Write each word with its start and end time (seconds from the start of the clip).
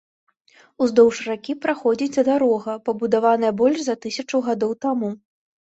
Уздоўж 0.85 1.19
ракі 1.27 1.55
праходзіць 1.67 2.25
дарога, 2.31 2.71
пабудаваная 2.89 3.53
больш 3.63 3.77
за 3.89 3.95
тысячу 4.07 4.45
гадоў 4.49 4.77
таму. 4.89 5.17